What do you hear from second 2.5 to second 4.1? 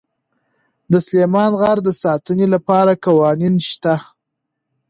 لپاره قوانین شته.